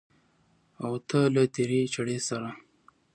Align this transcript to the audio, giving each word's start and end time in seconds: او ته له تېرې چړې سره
او 0.83 0.93
ته 1.07 1.19
له 1.35 1.43
تېرې 1.55 1.81
چړې 1.93 2.17
سره 2.27 2.49